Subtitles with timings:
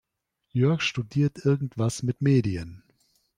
[0.49, 2.83] Jörg studiert irgendwas mit Medien.